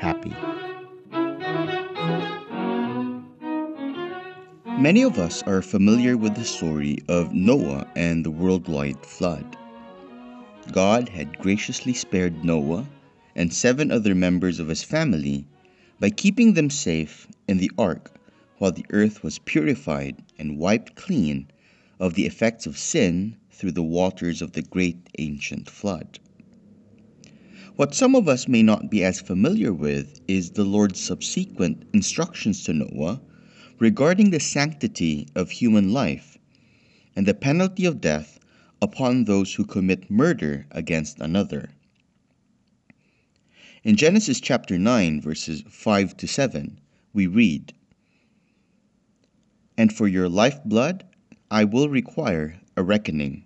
happy. 0.00 0.34
Many 4.80 5.02
of 5.02 5.18
us 5.18 5.42
are 5.42 5.60
familiar 5.60 6.16
with 6.16 6.34
the 6.36 6.44
story 6.44 6.98
of 7.06 7.34
Noah 7.34 7.86
and 7.94 8.24
the 8.24 8.30
worldwide 8.30 9.04
flood. 9.04 9.56
God 10.72 11.10
had 11.10 11.38
graciously 11.38 11.92
spared 11.92 12.42
Noah 12.42 12.88
and 13.36 13.52
seven 13.52 13.90
other 13.90 14.14
members 14.14 14.58
of 14.58 14.68
his 14.68 14.82
family 14.82 15.46
by 15.98 16.08
keeping 16.08 16.54
them 16.54 16.70
safe 16.70 17.28
in 17.46 17.58
the 17.58 17.70
ark 17.76 18.10
while 18.56 18.72
the 18.72 18.86
earth 18.90 19.22
was 19.22 19.38
purified 19.38 20.16
and 20.38 20.58
wiped 20.58 20.96
clean 20.96 21.46
of 21.98 22.14
the 22.14 22.24
effects 22.24 22.66
of 22.66 22.78
sin 22.78 23.36
through 23.50 23.72
the 23.72 23.82
waters 23.82 24.40
of 24.40 24.52
the 24.52 24.62
great 24.62 25.10
ancient 25.18 25.68
flood. 25.68 26.18
What 27.76 27.94
some 27.94 28.14
of 28.14 28.28
us 28.28 28.48
may 28.48 28.62
not 28.62 28.90
be 28.90 29.04
as 29.04 29.20
familiar 29.20 29.72
with 29.72 30.20
is 30.26 30.50
the 30.50 30.64
Lord's 30.64 31.00
subsequent 31.00 31.84
instructions 31.92 32.64
to 32.64 32.72
Noah 32.72 33.20
regarding 33.78 34.30
the 34.30 34.40
sanctity 34.40 35.28
of 35.34 35.50
human 35.50 35.92
life 35.92 36.36
and 37.14 37.26
the 37.26 37.34
penalty 37.34 37.84
of 37.84 38.00
death 38.00 38.38
upon 38.82 39.24
those 39.24 39.54
who 39.54 39.64
commit 39.64 40.10
murder 40.10 40.66
against 40.70 41.20
another. 41.20 41.70
In 43.82 43.96
Genesis 43.96 44.40
chapter 44.40 44.78
9, 44.78 45.20
verses 45.20 45.62
5 45.68 46.16
to 46.18 46.26
7, 46.26 46.78
we 47.14 47.26
read, 47.26 47.72
And 49.78 49.92
for 49.92 50.08
your 50.08 50.28
lifeblood 50.28 51.04
I 51.50 51.64
will 51.64 51.88
require 51.88 52.60
a 52.76 52.82
reckoning. 52.82 53.44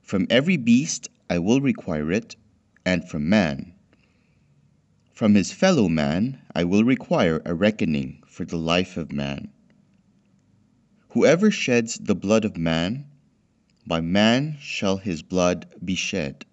From 0.00 0.26
every 0.30 0.56
beast 0.56 1.10
I 1.28 1.40
will 1.40 1.60
require 1.60 2.10
it, 2.12 2.36
and 2.84 3.08
from 3.08 3.28
man. 3.28 3.72
From 5.12 5.34
his 5.34 5.52
fellow 5.52 5.88
man 5.88 6.40
I 6.54 6.64
will 6.64 6.84
require 6.84 7.40
a 7.44 7.54
reckoning 7.54 8.22
for 8.26 8.44
the 8.44 8.56
life 8.56 8.96
of 8.96 9.12
man. 9.12 9.48
Whoever 11.10 11.50
sheds 11.50 11.96
the 11.98 12.14
blood 12.14 12.44
of 12.44 12.56
man, 12.56 13.06
by 13.86 14.00
man 14.00 14.56
shall 14.60 14.96
his 14.96 15.22
blood 15.22 15.66
be 15.84 15.94
shed. 15.94 16.44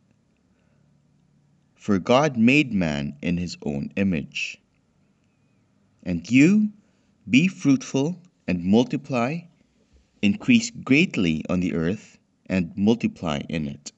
For 1.76 1.98
God 1.98 2.38
made 2.38 2.72
man 2.72 3.16
in 3.22 3.38
his 3.38 3.58
own 3.64 3.92
image. 3.96 4.60
And 6.04 6.30
you 6.30 6.72
be 7.28 7.48
fruitful 7.48 8.22
and 8.48 8.64
multiply, 8.64 9.40
increase 10.22 10.70
greatly 10.70 11.44
on 11.50 11.60
the 11.60 11.74
earth, 11.74 12.20
and 12.46 12.72
multiply 12.78 13.40
in 13.50 13.68
it. 13.68 13.92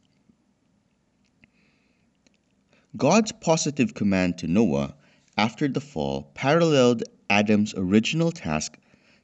God's 2.95 3.31
positive 3.31 3.95
command 3.95 4.37
to 4.37 4.47
Noah 4.47 4.93
after 5.35 5.67
the 5.67 5.81
fall 5.81 6.29
paralleled 6.35 7.01
Adam's 7.27 7.73
original 7.75 8.31
task 8.31 8.77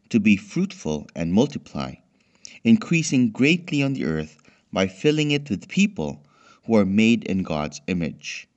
to 0.09 0.19
be 0.19 0.37
fruitful 0.37 1.07
and 1.15 1.31
multiply 1.31 1.93
increasing 2.63 3.29
greatly 3.29 3.83
on 3.83 3.93
the 3.93 4.05
earth 4.05 4.41
by 4.73 4.87
filling 4.87 5.29
it 5.29 5.51
with 5.51 5.67
people 5.67 6.25
who 6.65 6.75
are 6.77 6.85
made 6.85 7.23
in 7.25 7.43
God's 7.43 7.79
image. 7.85 8.47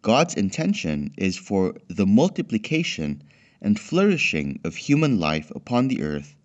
God's 0.00 0.32
intention 0.32 1.12
is 1.18 1.36
for 1.36 1.76
the 1.88 2.06
multiplication 2.06 3.22
and 3.60 3.78
flourishing 3.78 4.60
of 4.64 4.76
human 4.76 5.20
life 5.20 5.52
upon 5.54 5.88
the 5.88 6.00
earth, 6.00 6.36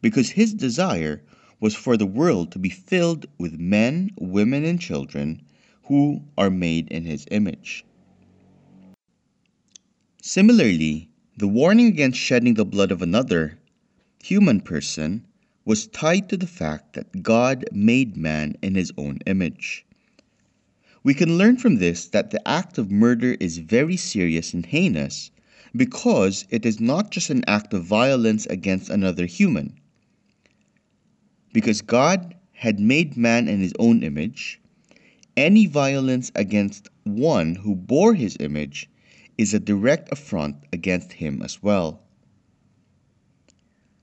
because 0.00 0.30
His 0.30 0.54
desire 0.54 1.22
was 1.60 1.74
for 1.74 1.98
the 1.98 2.06
world 2.06 2.52
to 2.52 2.58
be 2.58 2.70
filled 2.70 3.26
with 3.36 3.60
men, 3.60 4.12
women, 4.16 4.64
and 4.64 4.80
children 4.80 5.42
who 5.88 6.22
are 6.36 6.50
made 6.50 6.88
in 6.88 7.04
His 7.04 7.26
image. 7.30 7.84
Similarly, 10.22 11.08
the 11.36 11.48
warning 11.48 11.86
against 11.86 12.18
shedding 12.18 12.54
the 12.54 12.64
blood 12.64 12.92
of 12.92 13.02
another 13.02 13.58
human 14.22 14.60
person 14.60 15.24
was 15.64 15.86
tied 15.86 16.28
to 16.28 16.36
the 16.36 16.46
fact 16.46 16.94
that 16.94 17.22
God 17.22 17.64
made 17.72 18.16
man 18.16 18.56
in 18.62 18.74
his 18.74 18.92
own 18.96 19.18
image. 19.26 19.86
We 21.02 21.14
can 21.14 21.38
learn 21.38 21.56
from 21.56 21.76
this 21.76 22.06
that 22.08 22.30
the 22.30 22.46
act 22.48 22.78
of 22.78 22.90
murder 22.90 23.36
is 23.38 23.58
very 23.58 23.96
serious 23.96 24.52
and 24.52 24.66
heinous 24.66 25.30
because 25.76 26.46
it 26.50 26.66
is 26.66 26.80
not 26.80 27.10
just 27.10 27.30
an 27.30 27.44
act 27.46 27.72
of 27.72 27.84
violence 27.84 28.46
against 28.46 28.90
another 28.90 29.26
human. 29.26 29.78
Because 31.52 31.82
God 31.82 32.34
had 32.52 32.80
made 32.80 33.16
man 33.16 33.46
in 33.46 33.60
his 33.60 33.74
own 33.78 34.02
image, 34.02 34.60
any 35.38 35.66
violence 35.66 36.32
against 36.34 36.88
one 37.04 37.54
who 37.54 37.76
bore 37.76 38.12
his 38.14 38.36
image 38.40 38.90
is 39.38 39.54
a 39.54 39.60
direct 39.60 40.10
affront 40.10 40.56
against 40.72 41.12
him 41.12 41.40
as 41.42 41.62
well. 41.62 42.02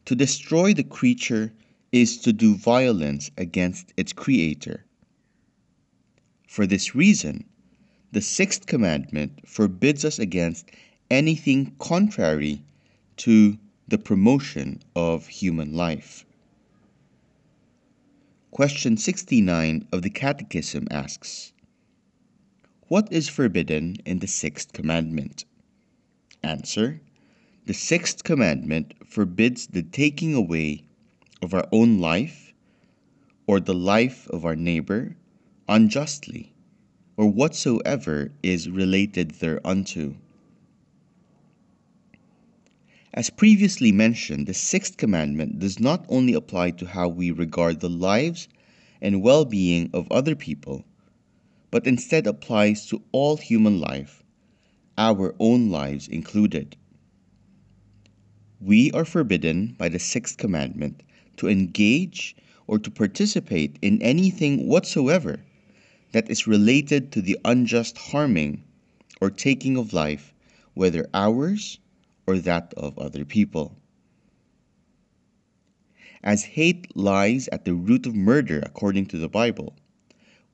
To 0.06 0.16
destroy 0.16 0.74
the 0.74 0.86
creature 0.86 1.52
is 1.92 2.20
to 2.20 2.32
do 2.32 2.56
violence 2.56 3.32
against 3.38 3.94
its 3.98 4.14
creator. 4.14 4.86
For 6.48 6.66
this 6.66 6.96
reason, 6.96 7.44
the 8.14 8.22
sixth 8.22 8.66
commandment 8.66 9.46
forbids 9.46 10.06
us 10.06 10.20
against 10.20 10.72
anything 11.12 11.76
contrary 11.80 12.64
to 13.18 13.58
the 13.90 13.98
promotion 13.98 14.82
of 14.96 15.28
human 15.28 15.74
life. 15.74 16.25
Question 18.56 18.96
69 18.96 19.86
of 19.92 20.02
the 20.02 20.10
Catechism 20.10 20.88
asks 20.90 21.52
What 22.88 23.12
is 23.12 23.28
forbidden 23.28 23.98
in 24.06 24.20
the 24.20 24.28
sixth 24.28 24.72
commandment? 24.72 25.44
Answer 26.42 27.02
the 27.66 27.74
sixth 27.74 28.24
commandment 28.24 28.94
forbids 29.06 29.68
the 29.68 29.84
taking 29.84 30.34
away 30.34 30.86
of 31.42 31.54
our 31.54 31.68
own 31.74 32.00
life 32.00 32.54
or 33.46 33.60
the 33.60 33.74
life 33.74 34.26
of 34.30 34.46
our 34.46 34.56
neighbor 34.56 35.18
unjustly 35.68 36.54
or 37.18 37.30
whatsoever 37.30 38.32
is 38.42 38.70
related 38.70 39.32
thereunto. 39.32 40.16
As 43.18 43.30
previously 43.30 43.94
mentioned, 43.94 44.46
the 44.46 44.54
sixth 44.54 44.98
commandment 44.98 45.58
does 45.58 45.80
not 45.80 46.06
only 46.10 46.34
apply 46.34 46.72
to 46.72 46.86
how 46.86 47.08
we 47.08 47.32
regard 47.32 47.80
the 47.80 47.90
lives 47.90 48.50
and 49.02 49.22
well 49.22 49.46
being 49.46 49.90
of 49.94 50.12
other 50.12 50.36
people, 50.36 50.84
but 51.72 51.88
instead 51.88 52.28
applies 52.28 52.86
to 52.88 53.02
all 53.14 53.38
human 53.38 53.80
life, 53.80 54.22
our 54.98 55.34
own 55.40 55.70
lives 55.70 56.10
included. 56.10 56.76
We 58.60 58.92
are 58.92 59.06
forbidden 59.06 59.76
by 59.78 59.88
the 59.88 59.98
sixth 59.98 60.36
commandment 60.36 61.02
to 61.38 61.48
engage 61.48 62.36
or 62.68 62.80
to 62.80 62.92
participate 62.92 63.80
in 63.82 64.02
anything 64.02 64.68
whatsoever 64.68 65.40
that 66.12 66.30
is 66.30 66.48
related 66.48 67.14
to 67.14 67.22
the 67.22 67.40
unjust 67.46 67.98
harming 67.98 68.66
or 69.22 69.30
taking 69.30 69.78
of 69.78 69.94
life, 69.94 70.34
whether 70.74 71.08
ours 71.14 71.80
or 72.28 72.38
that 72.40 72.74
of 72.76 72.98
other 72.98 73.26
people. 73.26 73.78
As 76.24 76.44
hate 76.44 76.96
lies 76.96 77.48
at 77.50 77.66
the 77.66 77.76
root 77.76 78.06
of 78.08 78.16
murder 78.16 78.60
according 78.66 79.06
to 79.08 79.18
the 79.18 79.30
Bible, 79.30 79.76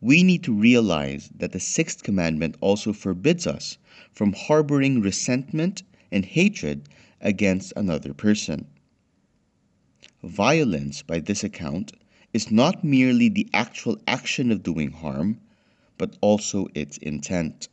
we 0.01 0.23
need 0.23 0.43
to 0.43 0.53
realize 0.53 1.29
that 1.35 1.51
the 1.51 1.59
sixth 1.59 2.03
commandment 2.03 2.57
also 2.59 2.91
forbids 2.91 3.47
us 3.47 3.77
from 4.11 4.33
harboring 4.33 4.99
resentment 4.99 5.83
and 6.11 6.25
hatred 6.25 6.89
against 7.21 7.71
another 7.75 8.13
person. 8.13 8.65
Violence, 10.23 11.03
by 11.03 11.19
this 11.19 11.43
account, 11.43 11.93
is 12.33 12.51
not 12.51 12.83
merely 12.83 13.29
the 13.29 13.47
actual 13.53 13.97
action 14.07 14.51
of 14.51 14.63
doing 14.63 14.91
harm, 14.91 15.39
but 15.97 16.17
also 16.21 16.67
its 16.73 16.97
intent. 16.97 17.69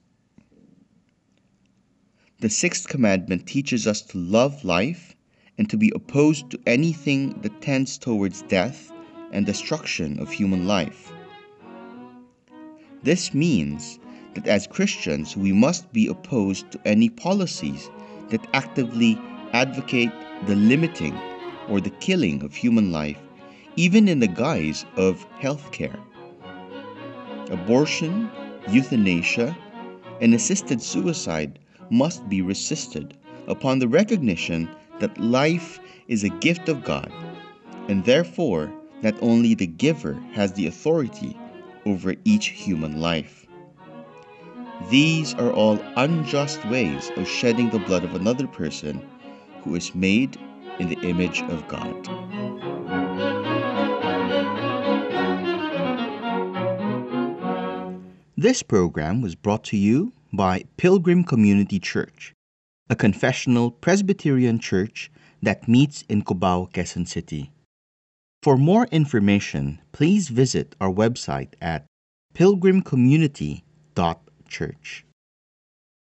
The 2.40 2.48
sixth 2.48 2.86
commandment 2.86 3.48
teaches 3.48 3.84
us 3.84 4.00
to 4.02 4.16
love 4.18 4.64
life 4.64 5.16
and 5.58 5.68
to 5.70 5.76
be 5.76 5.90
opposed 5.92 6.50
to 6.50 6.60
anything 6.68 7.40
that 7.40 7.60
tends 7.60 7.98
towards 7.98 8.42
death 8.42 8.92
and 9.32 9.44
destruction 9.44 10.20
of 10.20 10.30
human 10.30 10.64
life. 10.64 11.10
This 13.02 13.34
means 13.34 13.98
that 14.34 14.46
as 14.46 14.68
Christians 14.68 15.36
we 15.36 15.52
must 15.52 15.92
be 15.92 16.06
opposed 16.06 16.70
to 16.70 16.80
any 16.84 17.08
policies 17.08 17.90
that 18.28 18.46
actively 18.54 19.18
advocate 19.52 20.12
the 20.46 20.54
limiting 20.54 21.18
or 21.68 21.80
the 21.80 21.90
killing 21.98 22.44
of 22.44 22.54
human 22.54 22.92
life, 22.92 23.18
even 23.74 24.06
in 24.06 24.20
the 24.20 24.28
guise 24.28 24.84
of 24.94 25.26
health 25.40 25.72
care. 25.72 25.98
Abortion, 27.50 28.30
euthanasia, 28.70 29.58
and 30.20 30.34
assisted 30.34 30.80
suicide 30.80 31.58
must 31.90 32.28
be 32.28 32.42
resisted 32.42 33.16
upon 33.46 33.78
the 33.78 33.88
recognition 33.88 34.68
that 35.00 35.18
life 35.18 35.80
is 36.08 36.24
a 36.24 36.28
gift 36.28 36.68
of 36.68 36.84
God, 36.84 37.12
and 37.88 38.04
therefore 38.04 38.72
that 39.02 39.16
only 39.22 39.54
the 39.54 39.66
giver 39.66 40.14
has 40.32 40.52
the 40.52 40.66
authority 40.66 41.36
over 41.86 42.14
each 42.24 42.48
human 42.48 43.00
life. 43.00 43.46
These 44.90 45.34
are 45.34 45.52
all 45.52 45.80
unjust 45.96 46.64
ways 46.66 47.10
of 47.16 47.28
shedding 47.28 47.70
the 47.70 47.80
blood 47.80 48.04
of 48.04 48.14
another 48.14 48.46
person 48.46 49.06
who 49.62 49.74
is 49.74 49.94
made 49.94 50.36
in 50.78 50.88
the 50.88 51.00
image 51.00 51.42
of 51.42 51.66
God. 51.68 52.08
This 58.36 58.62
program 58.62 59.20
was 59.20 59.34
brought 59.34 59.64
to 59.64 59.76
you 59.76 60.12
by 60.32 60.64
Pilgrim 60.76 61.24
Community 61.24 61.78
Church, 61.78 62.34
a 62.90 62.96
confessional 62.96 63.70
Presbyterian 63.70 64.58
church 64.58 65.10
that 65.42 65.68
meets 65.68 66.02
in 66.08 66.22
Cubao, 66.22 66.72
Quezon 66.72 67.06
City. 67.06 67.52
For 68.42 68.56
more 68.56 68.86
information, 68.92 69.80
please 69.92 70.28
visit 70.28 70.74
our 70.80 70.92
website 70.92 71.54
at 71.60 71.84
pilgrimcommunity.church. 72.34 75.04